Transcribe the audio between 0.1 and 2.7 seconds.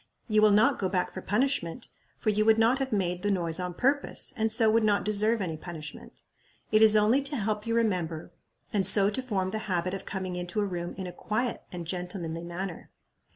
You will not go back for punishment, for you would